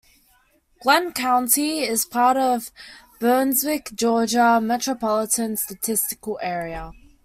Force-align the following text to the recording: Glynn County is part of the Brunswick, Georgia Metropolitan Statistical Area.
Glynn 0.81 1.11
County 1.13 1.81
is 1.81 2.05
part 2.05 2.35
of 2.35 2.71
the 3.19 3.27
Brunswick, 3.27 3.91
Georgia 3.93 4.59
Metropolitan 4.59 5.57
Statistical 5.57 6.39
Area. 6.41 6.91